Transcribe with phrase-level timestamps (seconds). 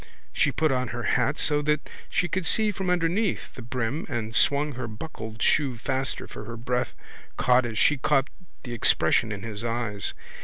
[0.33, 4.33] She put on her hat so that she could see from underneath the brim and
[4.35, 6.95] swung her buckled shoe faster for her breath
[7.37, 8.27] caught as she caught
[8.63, 10.15] the expression in his eyes.